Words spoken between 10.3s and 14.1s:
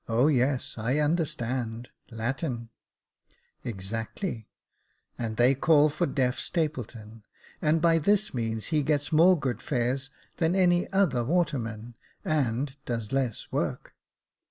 than any other waterman, and does less work."